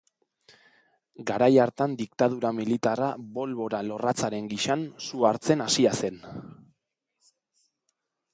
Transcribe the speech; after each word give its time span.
Garai 1.31 1.49
hartan 1.65 1.93
diktadura 1.99 2.51
militarra 2.61 3.09
bolbora-lorratzaren 3.37 4.49
gisan 4.55 4.87
su 5.09 5.29
hartzen 5.31 5.63
hasia 5.67 5.95
zen. 6.01 6.19